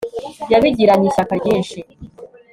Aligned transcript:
Yabigiranye 0.51 1.05
ishyaka 1.07 1.33
ryinshi 1.41 1.79